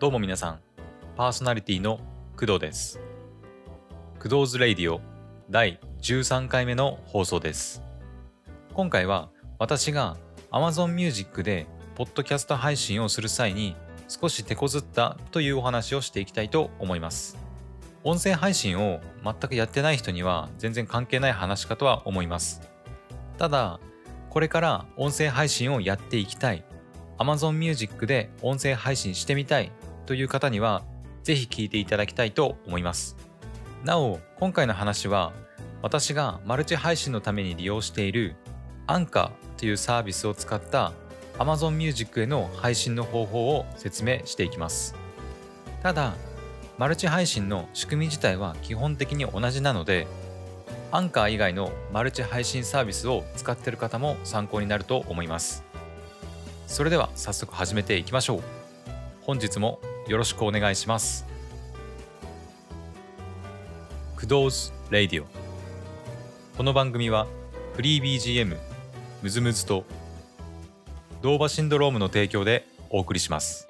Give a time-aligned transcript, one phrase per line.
[0.00, 0.60] どうも皆さん、
[1.16, 1.98] パーソナリティの
[2.38, 3.00] 工藤です。
[4.22, 5.00] 工藤ズレイディオ
[5.50, 7.82] 第13回目の放送です。
[8.74, 10.16] 今回は私が
[10.52, 11.66] Amazon Music で
[11.96, 13.74] ポッドキャスト配信をする際に
[14.06, 17.36] 少し手こずったというお話をしていきたいと思います。
[18.04, 22.60] 音声配信を全くやってない人には全然関係ない話かとは思います。
[23.36, 23.80] ただ、
[24.30, 26.62] これから音声配信をやっていきたい
[27.18, 29.72] Amazon Music で音声配信してみたい
[30.08, 30.84] という方には
[31.22, 33.14] ぜひ聞いていただきたいと思います。
[33.84, 35.34] なお、今回の話は
[35.82, 38.34] 私がマルチ配信のために利用している
[38.86, 40.94] アンカーというサービスを使った
[41.36, 44.94] Amazon Music への配信の方法を説明していきます。
[45.82, 46.14] ただ、
[46.78, 50.06] マルチ配信の仕組み自体は基本的に同じなので、
[50.90, 55.64] アンカー以外のマルチ配信サービスを使っている方も参考になると思います。
[56.66, 58.42] それでは早速始めていきましょう。
[59.20, 61.26] 本日もよろしくお願いします。
[64.16, 65.26] 工藤レイディオ
[66.56, 67.26] この番組は
[67.74, 68.56] フリー BGM
[69.22, 69.84] ムズムズと
[71.22, 73.68] ドーバシンドロームの提供でお送りします。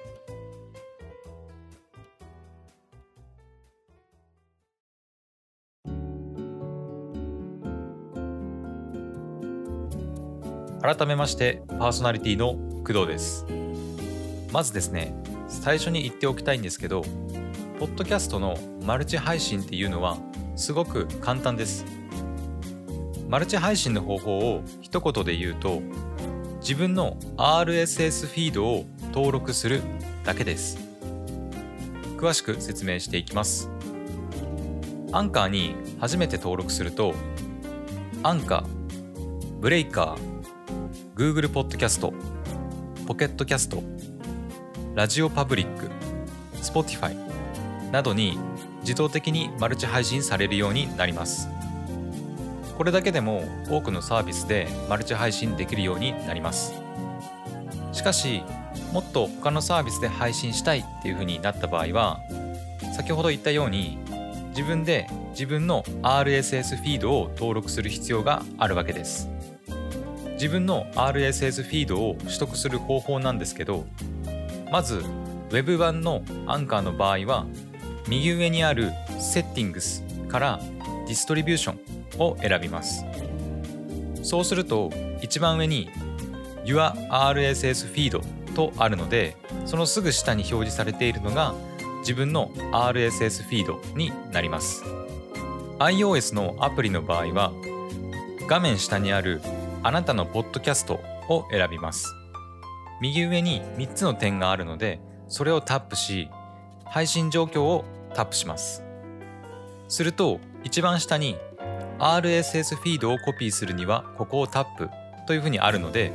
[10.80, 13.44] 改めましてパーソナリティの工藤です
[14.52, 15.14] まずですね
[15.48, 17.02] 最初に言っておきたいんですけど
[17.78, 20.18] ポッドキャストのマルチ配信っていうのは
[20.56, 21.84] すごく簡単です。
[23.28, 25.80] マルチ配信の方法を一言で言うと
[26.60, 29.82] 自分の RSS フィードを登録する
[30.24, 30.78] だけです。
[32.16, 33.70] 詳しく説明していきます。
[35.12, 37.14] アンカーに初めて登録すると
[38.22, 38.66] アンカー
[39.60, 40.38] ブレイカー
[41.14, 42.12] Google ポッドキャスト、
[43.06, 43.82] ポケットキャスト、
[44.98, 45.88] ラジオパブリック、
[46.56, 47.14] Spotify
[47.92, 48.36] などに
[48.80, 51.48] 自動的にマルチ配信されるようになります。
[52.76, 56.74] これだけでも多くのサービスでマルチ配信できるようになります。
[57.92, 58.42] しかし、
[58.92, 62.18] もっと他のサービスで配信したいっていう風になった場合は、
[62.96, 63.98] 先ほど言ったように
[64.48, 69.28] 自分で自分の RSS フィードを登録する必要があるわけです。
[70.32, 73.86] 自分の RSS フィードを取得する方法なんですけど
[74.70, 75.04] まず
[75.50, 77.46] Web 版のアンカーの場合は
[78.08, 80.60] 右上にある Settings から
[81.06, 81.78] Distribution
[82.18, 83.04] を選びます
[84.22, 84.90] そうすると
[85.22, 85.88] 一番上に
[86.64, 88.20] Your RSS Feed
[88.54, 91.54] とあるのでそのすぐ下に表示されているのが
[92.00, 94.84] 自分の RSS フィードになります
[95.78, 97.52] iOS のアプリの場合は
[98.48, 99.40] 画面下にある
[99.82, 100.94] あなたのポッドキャスト
[101.28, 102.17] を選びます。
[103.00, 106.28] 右上に3つの点があるので、それをタップし、
[106.84, 108.82] 配信状況をタップします。
[109.88, 111.36] すると、一番下に
[111.98, 114.88] RSS フィードをコピーするにはここをタップ
[115.26, 116.12] というふうにあるので、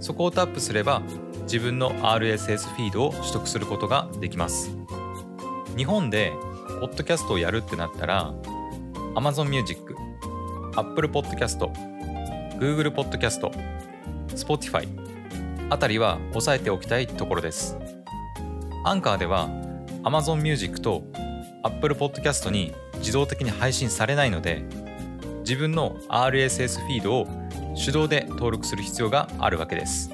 [0.00, 1.02] そこをタップすれば
[1.42, 4.76] 自分の RSS フィードを取得することができます。
[5.76, 6.32] 日本で
[6.80, 8.32] ポッドキャストをやるってなったら、
[9.14, 9.94] Amazon Music、
[10.76, 11.58] Apple Podcast、
[12.58, 13.50] Google Podcast、
[14.28, 15.03] Spotify
[15.70, 17.76] あたりは押さえておきたいところです。
[18.84, 19.48] アンカーでは
[20.02, 21.02] Amazon Music と
[21.62, 24.62] Apple Podcast に自動的に配信されないので
[25.40, 27.28] 自分の RSS フィードを
[27.74, 30.10] 手動で登録する必要があるわけです。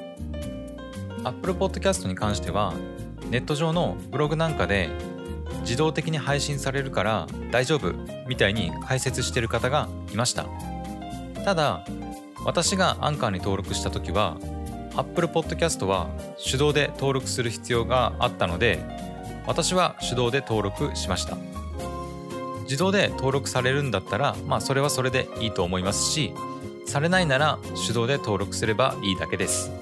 [1.25, 2.75] Apple Podcast に関しては
[3.29, 4.89] ネット上のブログなんかで
[5.63, 7.93] 自動的に配信されるから大丈夫
[8.29, 10.47] みたいに解説してる方がいました。
[11.45, 11.85] ただ
[12.45, 14.37] 私がアンカーに登録した時は
[14.97, 16.09] Apple Podcast は
[16.45, 18.81] 手動で登録する必要があったので
[19.47, 21.37] 私は手動で登録しました。
[22.65, 26.33] 自動で登録されるんだったらまあそれはそれでいいと思いますし
[26.87, 29.73] されないなら手動で登録すればいいだけです。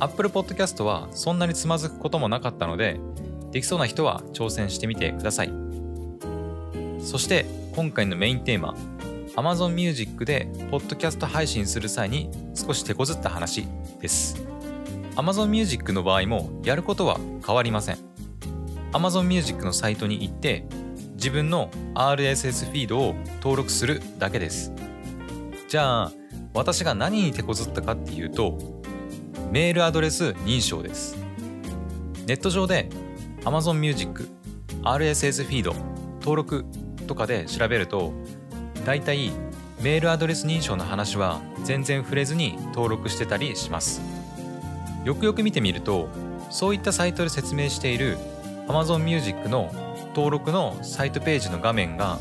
[0.00, 2.98] Apple Podcast はそんなにつまずくこともなかったので
[3.52, 5.52] できそうな人は挑戦してみてください。
[7.00, 7.46] そして
[7.76, 8.74] 今回のメインテーマ
[9.36, 13.66] Amazon Music でポッドキャスト配信する際に少し手こずった話
[14.00, 14.40] です。
[15.16, 17.98] Amazon Music の場合もやることは変わりません。
[18.92, 20.66] Amazon Music のサイトに行って
[21.14, 24.72] 自分の RSS フィードを登録するだけです。
[25.68, 26.12] じゃあ
[26.52, 28.56] 私が何に手こずったかっていうと
[29.50, 31.16] メールアドレス認証です。
[32.26, 32.88] ネット上で
[33.40, 34.28] Amazon Music
[34.84, 35.74] RSS フィード
[36.20, 36.64] 登録
[37.08, 38.12] とかで調べると
[38.84, 39.32] だいたい
[39.80, 44.00] メールアドレス認証の話は全然触れずに登録してたりします
[45.04, 46.08] よくよく見てみると
[46.50, 48.16] そういったサイトで説明している
[48.68, 49.70] Amazon Music の
[50.14, 52.18] 登録のサイトページの画面が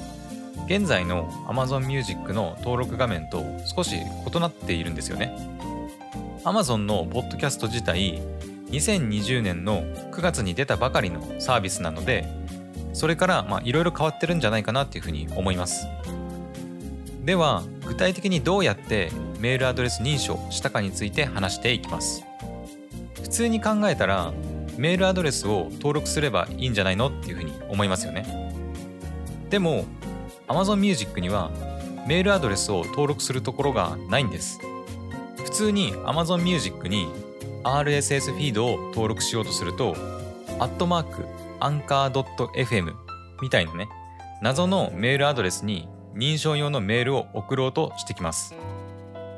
[0.66, 5.36] 現在の Amazon Music の登録画面と少し異なっているんですよね。
[6.44, 8.22] Amazon のポッドキャスト自体
[8.70, 12.28] 2020年の9月に出たばかりのサービスなので
[12.94, 15.88] それからいろいろ変わってるんじゃないかなっていうふうに思います
[17.24, 19.10] では具体的にどうやって
[19.40, 22.24] メールアドレス認証したかについて話していきます。
[23.22, 24.34] 普通に考えたら
[24.78, 28.52] メールアドレスを登録すればいいんじゃないのっていうふうに思いますよね。
[29.50, 29.86] でも
[30.48, 31.50] Amazon Music には
[32.08, 34.60] メールアドレスを登録するところがないんです。
[35.44, 37.08] 普通に Amazon Music に
[37.64, 39.96] RSS フィードを登録しようとすると
[40.60, 41.26] アットマーク
[41.60, 42.94] アンカー .fm
[43.42, 43.88] みたいなね
[44.42, 48.56] 謎のメールアドレスに認証用のメールを送ろうとしてきます。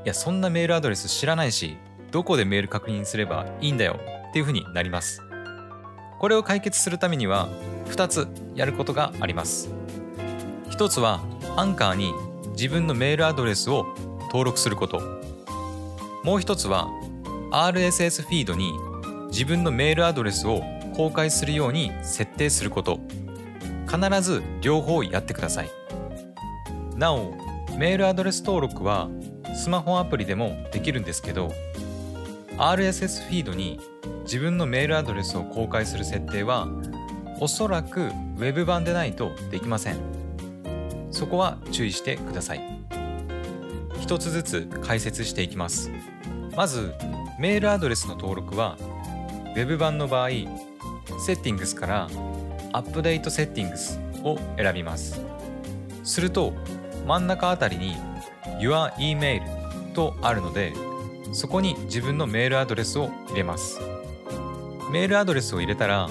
[0.04, 1.78] いやそんなメールアドレス知らないし
[2.12, 4.00] どこでメール確認すればいいんだよ
[4.30, 5.22] っていうふうになります。
[6.20, 7.50] これを解決するためには
[7.88, 9.70] 2つやることがあります。
[10.70, 11.22] 1つは
[11.56, 12.14] アンカーに
[12.52, 13.86] 自分のメールアドレスを
[14.28, 15.00] 登録すること。
[16.24, 16.90] もう1つは
[17.52, 18.74] RSS フィードに
[19.28, 20.62] 自分のメールアドレスを
[20.96, 23.00] 公開するように設定すること。
[23.88, 25.85] 必ず両方やってください。
[26.96, 27.34] なお
[27.78, 29.10] メールアドレス登録は
[29.54, 31.52] スマホアプリでもできるんですけど
[32.58, 33.80] RSS フィードに
[34.24, 36.68] 自分のメールアドレスを公開する設定は
[37.42, 39.98] おそらく Web 版でないとできません。
[41.12, 42.62] そこは注意してください。
[44.00, 45.92] 一つずつ解説していきます。
[46.56, 46.94] まず
[47.40, 48.78] メールアドレスの登録は
[49.54, 50.30] Web 版の場合
[51.20, 52.08] セッティングスから
[52.72, 55.22] アップデートセッティングスを選びます。
[56.06, 56.54] すると
[57.06, 57.96] 真ん中あたりに
[58.60, 59.42] Your email
[59.94, 60.74] とあるので
[61.32, 63.80] そこに自分のメールアドレスを入れます。
[64.92, 66.10] メールアドレスを入れたら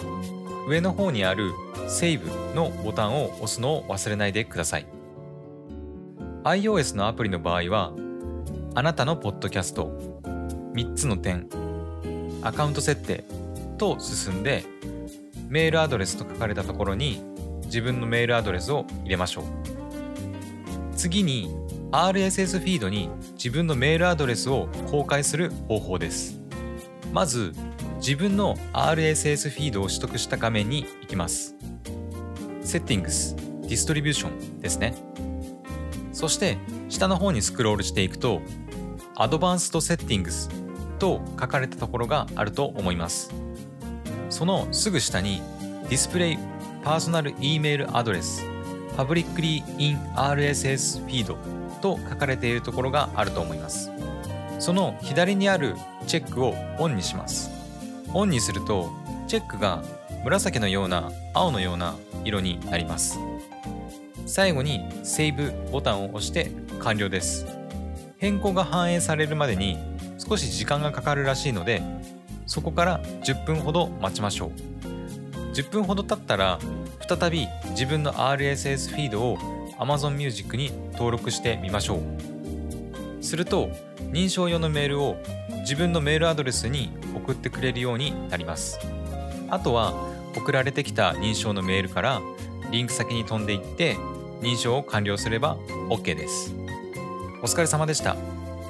[0.68, 1.52] 上の方にある
[1.88, 4.86] Save のボタンを押すのを忘れないでください。
[6.44, 7.92] iOS のアプリの場合は
[8.74, 10.20] あなたのポッドキャスト
[10.74, 11.48] 3つの点
[12.42, 13.24] アカウント設定
[13.78, 14.64] と進んで
[15.48, 17.22] メールアドレスと書かれたところに
[17.64, 19.83] 自分のメールアドレスを入れましょう。
[21.04, 21.54] 次に
[21.92, 26.40] RSS フィードに自分のメールアドレスを公開する方法です。
[27.12, 27.52] まず
[27.96, 31.56] 自分の RSS フィードを取得した画面に行きます。
[32.62, 33.36] Settings
[33.66, 34.94] Distribution ですね。
[36.14, 36.56] そして
[36.88, 38.40] 下の方にスクロールしていくと
[39.16, 40.48] Advanced Settings
[40.98, 43.30] と書かれたところがあると思います。
[44.30, 45.42] そのすぐ下に
[45.90, 46.38] Display
[46.82, 48.53] Personal Email Address
[48.96, 51.36] Publicly in RSS Feed
[51.80, 53.90] と書かれているところがあると思います。
[54.58, 55.74] その左にある
[56.06, 57.50] チェックをオンにします。
[58.12, 58.90] オンにすると
[59.26, 59.82] チェックが
[60.24, 63.18] 紫のような青のような色になります。
[64.26, 67.46] 最後に Save ボタンを押して完了です。
[68.16, 69.76] 変更が反映されるまでに
[70.18, 71.82] 少し時間がかかるらしいので
[72.46, 74.50] そこから10分ほど待ちましょう。
[75.54, 76.58] 10分ほど経ったら
[77.06, 79.38] 再び自分の RSS フィードを
[79.78, 83.22] Amazon Music に登録してみましょう。
[83.22, 83.68] すると
[84.10, 85.16] 認証用のメールを
[85.60, 88.78] 自分のメールアドレスに送ってくれるようになります。
[89.50, 89.94] あとは
[90.36, 92.22] 送られてきた認証のメールから
[92.70, 93.96] リンク先に飛んでいって
[94.40, 95.56] 認証を完了すれば
[95.90, 96.54] OK です。
[97.42, 98.16] お疲れ様でした。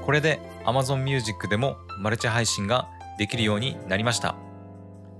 [0.05, 2.89] これで Amazon Music でもマルチ配信が
[3.19, 4.35] できるようになりました。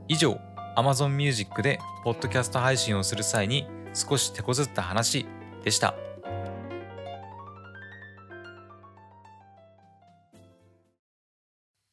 [0.09, 0.39] 以上、
[0.77, 5.25] Amazon Music でポッドキャスト配信をする際に少し手こずった話
[5.63, 5.95] でした。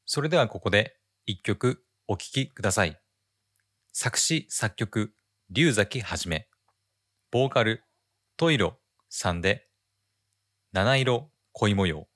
[0.06, 3.00] それではここで一曲お聴きください。
[3.94, 5.14] 作詞作曲
[5.52, 6.48] 龍崎はじめ
[7.30, 7.84] ボーカル
[8.36, 9.68] トイロさんで
[10.74, 12.08] 七色恋模様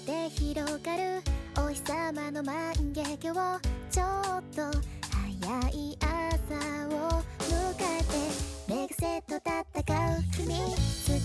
[0.00, 1.22] 丘を越えて広がる
[1.58, 4.62] お日様の万華鏡ちょっと
[5.10, 6.08] 早い朝
[6.88, 7.54] を迎
[7.98, 8.74] えて。
[8.74, 9.52] レグセット戦
[10.16, 10.22] う。
[10.36, 10.54] 君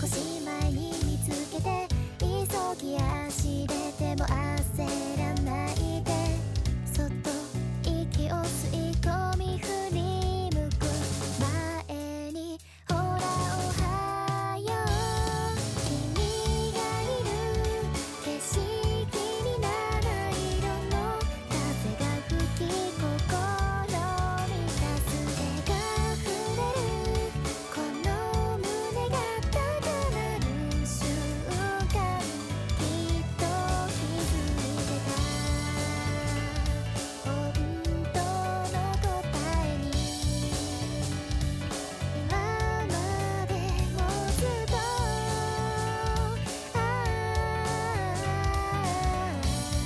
[0.00, 1.86] 少し前に見つけて。
[2.18, 2.26] 急
[2.80, 4.78] ぎ足ででも焦
[5.18, 5.35] らない。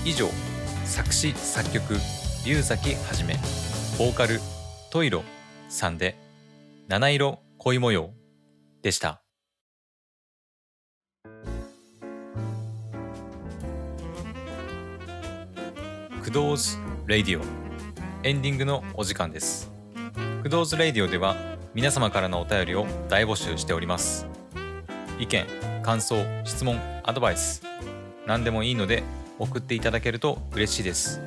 [0.02, 0.28] 以上
[0.87, 1.95] 作詞作曲
[2.47, 3.35] 龍崎はじめ
[3.99, 4.40] ボーカル
[4.90, 5.23] トイロ
[5.69, 6.16] さんで
[6.88, 8.11] 七色恋模様
[8.83, 9.23] でした。
[16.23, 17.42] クドーズ・レディオ
[18.23, 19.71] エンディングのお時間です。
[20.42, 21.37] クドーズ・レディオでは
[21.75, 24.26] 皆様からのお便りを大募集しております。
[25.19, 25.47] 意見
[25.83, 27.62] 感想質問アドバイス
[28.26, 29.02] 何でもいいので
[29.40, 31.20] 送っていただけると嬉しいです。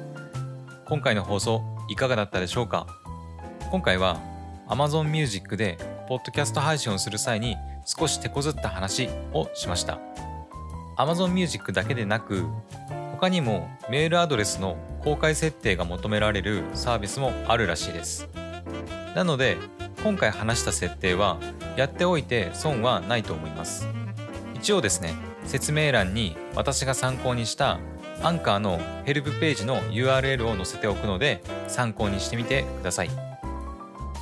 [0.86, 2.88] 今回の放送いかがだったでしょうか？
[3.72, 4.22] 今回は
[4.67, 5.77] Amazon Music で
[6.08, 10.00] ポッドキャスト配信をする際に少し手こずった話をしました。
[10.98, 12.46] Amazon Music だけでなく
[13.13, 18.29] 他にもメールアドレスの公開設定が求められるサービスもあるらしいです。
[19.15, 19.58] なので
[20.03, 21.39] 今回話した設定は
[21.77, 23.88] やっておいて損はないと思います。
[24.53, 25.15] 一応ですね
[25.46, 27.79] 説明欄に私が参考にした
[28.22, 33.10] アンカーのヘルプページの URL を載せておくので参考にしてみてください。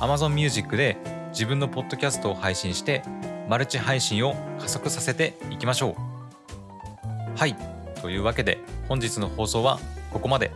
[0.00, 0.96] Amazon Music で
[1.30, 3.02] 自分のポッドキャストを配信して
[3.48, 7.38] マルチ配信を加速させていきましょう。
[7.38, 7.56] はい
[8.00, 8.58] というわけで
[8.88, 9.78] 本日の放送は
[10.12, 10.50] ここまで。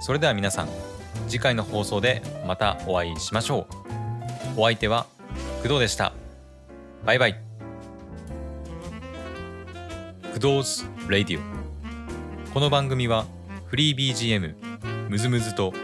[0.00, 0.68] それでは皆さん
[1.26, 3.66] 次回の放送でまたお会いしましょ
[4.56, 4.60] う。
[4.60, 5.06] お相手は
[5.62, 6.12] 工藤でした。
[7.04, 7.40] バイバイ。
[10.34, 11.57] 工藤ズ・レイディオ
[12.54, 13.26] この番組は
[13.66, 14.54] フリー BGM
[15.10, 15.74] ムズムズと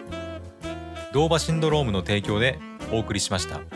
[1.12, 2.58] 動画シンドロームの提供で
[2.90, 3.73] お送りしました。